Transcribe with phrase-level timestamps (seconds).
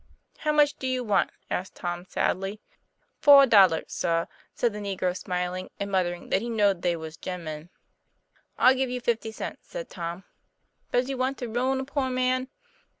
[0.39, 2.55] "How much do you want?" asked Tom sadly.
[2.57, 3.39] TOM PLA YFAIR.
[3.45, 7.17] 41 "Foah dollars, sah," said the negro, smiling, and muttering that he" knowed they was
[7.17, 7.69] gemmen.""
[8.57, 10.23] I'll give you fifty cents," said Tom."
[10.91, 12.47] Does you want to ruin a poor man?"